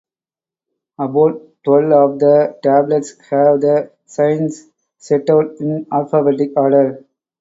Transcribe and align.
About 0.97 1.63
twelve 1.63 1.91
of 2.13 2.17
the 2.19 2.57
tablets 2.63 3.11
have 3.29 3.61
the 3.61 3.91
signs 4.07 4.67
set 4.97 5.29
out 5.29 5.57
in 5.59 5.85
alphabetic 5.91 6.53
order. 6.57 7.05